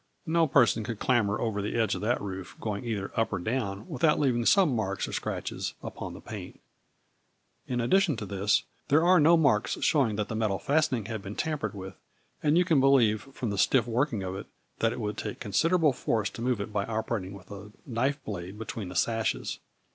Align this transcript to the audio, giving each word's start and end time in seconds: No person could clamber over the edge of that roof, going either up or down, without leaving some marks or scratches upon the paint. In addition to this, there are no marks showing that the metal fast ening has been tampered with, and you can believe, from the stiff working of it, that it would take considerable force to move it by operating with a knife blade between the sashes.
No 0.25 0.47
person 0.47 0.83
could 0.83 0.97
clamber 0.97 1.39
over 1.39 1.61
the 1.61 1.75
edge 1.79 1.93
of 1.93 2.01
that 2.01 2.19
roof, 2.19 2.55
going 2.59 2.83
either 2.83 3.11
up 3.15 3.31
or 3.31 3.37
down, 3.37 3.87
without 3.87 4.19
leaving 4.19 4.47
some 4.47 4.75
marks 4.75 5.07
or 5.07 5.13
scratches 5.13 5.75
upon 5.83 6.15
the 6.15 6.19
paint. 6.21 6.59
In 7.67 7.79
addition 7.79 8.15
to 8.17 8.25
this, 8.25 8.63
there 8.87 9.03
are 9.05 9.19
no 9.19 9.37
marks 9.37 9.77
showing 9.83 10.15
that 10.15 10.27
the 10.27 10.33
metal 10.33 10.57
fast 10.57 10.89
ening 10.89 11.05
has 11.07 11.21
been 11.21 11.35
tampered 11.35 11.75
with, 11.75 11.93
and 12.41 12.57
you 12.57 12.65
can 12.65 12.79
believe, 12.79 13.29
from 13.31 13.51
the 13.51 13.59
stiff 13.59 13.85
working 13.85 14.23
of 14.23 14.35
it, 14.35 14.47
that 14.79 14.91
it 14.91 14.99
would 14.99 15.17
take 15.17 15.39
considerable 15.39 15.93
force 15.93 16.31
to 16.31 16.41
move 16.41 16.59
it 16.59 16.73
by 16.73 16.83
operating 16.85 17.33
with 17.35 17.51
a 17.51 17.71
knife 17.85 18.17
blade 18.25 18.57
between 18.57 18.89
the 18.89 18.95
sashes. 18.95 19.59